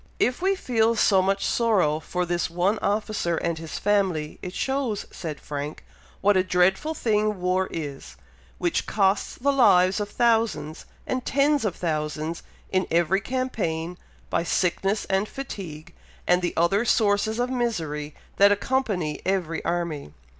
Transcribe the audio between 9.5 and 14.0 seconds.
lives of thousands and tens of thousands in every campaign,